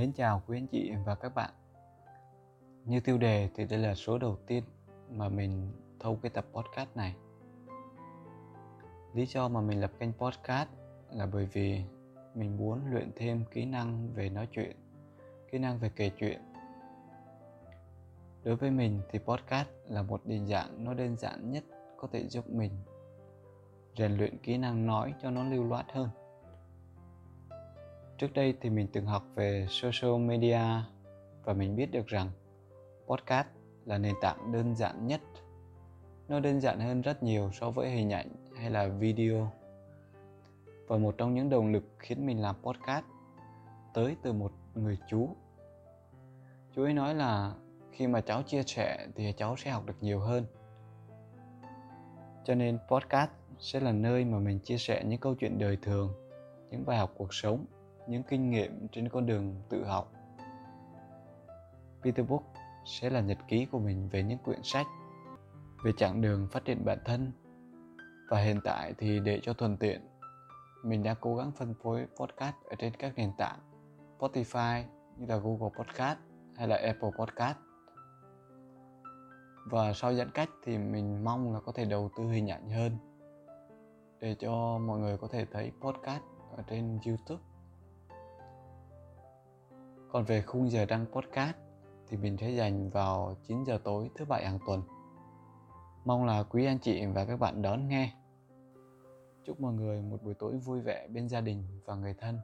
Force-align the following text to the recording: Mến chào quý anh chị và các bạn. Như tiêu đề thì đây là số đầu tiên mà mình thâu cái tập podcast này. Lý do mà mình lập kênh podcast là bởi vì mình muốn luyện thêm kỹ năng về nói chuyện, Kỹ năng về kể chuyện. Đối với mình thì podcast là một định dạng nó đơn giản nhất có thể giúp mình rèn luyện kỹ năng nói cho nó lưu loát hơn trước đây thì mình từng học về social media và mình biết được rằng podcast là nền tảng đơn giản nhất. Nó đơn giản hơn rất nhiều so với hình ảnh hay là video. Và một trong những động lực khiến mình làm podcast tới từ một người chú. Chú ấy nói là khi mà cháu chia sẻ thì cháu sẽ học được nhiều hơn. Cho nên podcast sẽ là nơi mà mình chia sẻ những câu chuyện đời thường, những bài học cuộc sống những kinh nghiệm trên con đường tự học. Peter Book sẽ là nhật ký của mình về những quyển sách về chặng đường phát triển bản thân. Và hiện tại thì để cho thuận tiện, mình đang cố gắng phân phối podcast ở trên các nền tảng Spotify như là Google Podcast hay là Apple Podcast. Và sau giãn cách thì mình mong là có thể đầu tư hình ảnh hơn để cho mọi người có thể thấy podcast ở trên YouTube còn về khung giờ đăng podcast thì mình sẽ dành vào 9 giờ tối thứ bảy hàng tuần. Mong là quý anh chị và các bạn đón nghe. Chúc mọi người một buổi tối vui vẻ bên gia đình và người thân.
Mến 0.00 0.12
chào 0.12 0.42
quý 0.46 0.58
anh 0.58 0.66
chị 0.66 0.92
và 1.04 1.14
các 1.14 1.34
bạn. 1.34 1.50
Như 2.84 3.00
tiêu 3.00 3.18
đề 3.18 3.48
thì 3.54 3.64
đây 3.64 3.78
là 3.78 3.94
số 3.94 4.18
đầu 4.18 4.36
tiên 4.46 4.64
mà 5.10 5.28
mình 5.28 5.72
thâu 5.98 6.18
cái 6.22 6.30
tập 6.30 6.46
podcast 6.52 6.88
này. 6.94 7.14
Lý 9.14 9.26
do 9.26 9.48
mà 9.48 9.60
mình 9.60 9.80
lập 9.80 9.92
kênh 9.98 10.12
podcast 10.12 10.68
là 11.10 11.26
bởi 11.26 11.46
vì 11.46 11.82
mình 12.34 12.56
muốn 12.56 12.80
luyện 12.90 13.10
thêm 13.16 13.44
kỹ 13.50 13.64
năng 13.64 14.12
về 14.14 14.28
nói 14.28 14.48
chuyện, 14.52 14.76
Kỹ 15.52 15.58
năng 15.58 15.78
về 15.78 15.90
kể 15.96 16.10
chuyện. 16.18 16.40
Đối 18.44 18.56
với 18.56 18.70
mình 18.70 19.00
thì 19.10 19.18
podcast 19.18 19.68
là 19.88 20.02
một 20.02 20.26
định 20.26 20.46
dạng 20.46 20.84
nó 20.84 20.94
đơn 20.94 21.16
giản 21.16 21.50
nhất 21.50 21.64
có 21.96 22.08
thể 22.12 22.28
giúp 22.28 22.50
mình 22.50 22.72
rèn 23.96 24.12
luyện 24.12 24.38
kỹ 24.38 24.58
năng 24.58 24.86
nói 24.86 25.14
cho 25.22 25.30
nó 25.30 25.44
lưu 25.44 25.64
loát 25.64 25.86
hơn 25.92 26.08
trước 28.20 28.32
đây 28.34 28.54
thì 28.60 28.70
mình 28.70 28.86
từng 28.92 29.06
học 29.06 29.24
về 29.34 29.66
social 29.68 30.18
media 30.18 30.60
và 31.44 31.52
mình 31.52 31.76
biết 31.76 31.90
được 31.90 32.06
rằng 32.06 32.30
podcast 33.06 33.46
là 33.84 33.98
nền 33.98 34.14
tảng 34.20 34.52
đơn 34.52 34.76
giản 34.76 35.06
nhất. 35.06 35.20
Nó 36.28 36.40
đơn 36.40 36.60
giản 36.60 36.80
hơn 36.80 37.00
rất 37.00 37.22
nhiều 37.22 37.50
so 37.52 37.70
với 37.70 37.90
hình 37.90 38.12
ảnh 38.12 38.28
hay 38.56 38.70
là 38.70 38.86
video. 38.86 39.52
Và 40.86 40.96
một 40.96 41.14
trong 41.18 41.34
những 41.34 41.50
động 41.50 41.72
lực 41.72 41.84
khiến 41.98 42.26
mình 42.26 42.42
làm 42.42 42.56
podcast 42.62 43.04
tới 43.94 44.16
từ 44.22 44.32
một 44.32 44.52
người 44.74 44.98
chú. 45.08 45.28
Chú 46.76 46.82
ấy 46.82 46.92
nói 46.92 47.14
là 47.14 47.54
khi 47.92 48.06
mà 48.06 48.20
cháu 48.20 48.42
chia 48.42 48.62
sẻ 48.62 49.06
thì 49.16 49.32
cháu 49.32 49.56
sẽ 49.56 49.70
học 49.70 49.86
được 49.86 49.96
nhiều 50.00 50.20
hơn. 50.20 50.44
Cho 52.44 52.54
nên 52.54 52.78
podcast 52.88 53.30
sẽ 53.58 53.80
là 53.80 53.92
nơi 53.92 54.24
mà 54.24 54.38
mình 54.38 54.58
chia 54.58 54.78
sẻ 54.78 55.04
những 55.06 55.20
câu 55.20 55.34
chuyện 55.34 55.58
đời 55.58 55.76
thường, 55.82 56.12
những 56.70 56.86
bài 56.86 56.98
học 56.98 57.12
cuộc 57.16 57.34
sống 57.34 57.66
những 58.10 58.22
kinh 58.22 58.50
nghiệm 58.50 58.88
trên 58.88 59.08
con 59.08 59.26
đường 59.26 59.62
tự 59.68 59.84
học. 59.84 60.12
Peter 62.02 62.28
Book 62.28 62.42
sẽ 62.84 63.10
là 63.10 63.20
nhật 63.20 63.38
ký 63.48 63.66
của 63.66 63.78
mình 63.78 64.08
về 64.08 64.22
những 64.22 64.38
quyển 64.38 64.62
sách 64.62 64.86
về 65.84 65.92
chặng 65.96 66.20
đường 66.20 66.48
phát 66.50 66.64
triển 66.64 66.84
bản 66.84 66.98
thân. 67.04 67.32
Và 68.30 68.40
hiện 68.40 68.60
tại 68.64 68.94
thì 68.98 69.20
để 69.20 69.40
cho 69.42 69.52
thuận 69.52 69.76
tiện, 69.76 70.00
mình 70.84 71.02
đang 71.02 71.16
cố 71.20 71.36
gắng 71.36 71.52
phân 71.52 71.74
phối 71.74 72.06
podcast 72.16 72.54
ở 72.64 72.76
trên 72.78 72.92
các 72.94 73.12
nền 73.16 73.32
tảng 73.38 73.58
Spotify 74.18 74.84
như 75.16 75.26
là 75.26 75.36
Google 75.36 75.70
Podcast 75.78 76.18
hay 76.56 76.68
là 76.68 76.76
Apple 76.76 77.10
Podcast. 77.18 77.58
Và 79.66 79.92
sau 79.92 80.14
giãn 80.14 80.30
cách 80.30 80.50
thì 80.64 80.78
mình 80.78 81.24
mong 81.24 81.52
là 81.52 81.60
có 81.60 81.72
thể 81.72 81.84
đầu 81.84 82.10
tư 82.16 82.24
hình 82.24 82.50
ảnh 82.50 82.70
hơn 82.70 82.92
để 84.20 84.36
cho 84.40 84.78
mọi 84.78 84.98
người 84.98 85.18
có 85.18 85.28
thể 85.28 85.46
thấy 85.52 85.72
podcast 85.80 86.22
ở 86.56 86.62
trên 86.68 86.98
YouTube 87.06 87.49
còn 90.12 90.24
về 90.24 90.42
khung 90.42 90.70
giờ 90.70 90.84
đăng 90.84 91.06
podcast 91.06 91.56
thì 92.08 92.16
mình 92.16 92.36
sẽ 92.40 92.50
dành 92.50 92.90
vào 92.90 93.36
9 93.42 93.64
giờ 93.64 93.78
tối 93.84 94.10
thứ 94.14 94.24
bảy 94.24 94.44
hàng 94.44 94.58
tuần. 94.66 94.82
Mong 96.04 96.24
là 96.24 96.42
quý 96.42 96.66
anh 96.66 96.78
chị 96.78 97.06
và 97.06 97.24
các 97.24 97.40
bạn 97.40 97.62
đón 97.62 97.88
nghe. 97.88 98.12
Chúc 99.44 99.60
mọi 99.60 99.72
người 99.72 100.02
một 100.02 100.22
buổi 100.22 100.34
tối 100.34 100.56
vui 100.56 100.80
vẻ 100.80 101.08
bên 101.08 101.28
gia 101.28 101.40
đình 101.40 101.64
và 101.84 101.94
người 101.94 102.14
thân. 102.14 102.38